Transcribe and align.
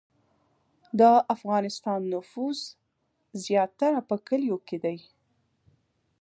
د 0.99 1.01
افغانستان 1.35 1.99
نفوس 2.13 2.59
زیاتره 3.45 3.99
په 4.09 4.15
کلیو 4.27 4.57
کې 4.67 4.77
دی 4.83 4.97